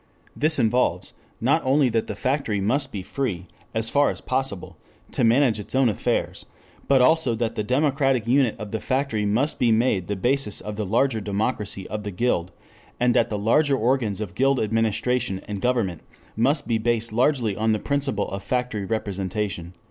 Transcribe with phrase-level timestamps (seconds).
[0.35, 4.75] This involves, not only that the factory must be free, as far as possible,
[5.11, 6.43] to manage its own affairs,
[6.87, 10.75] but also that the democratic unit of the factory must be made the basis of
[10.75, 12.51] the larger democracy of the Guild,
[12.99, 16.01] and that the larger organs of Guild administration and government
[16.35, 19.75] must be based largely on the principle of factory representation."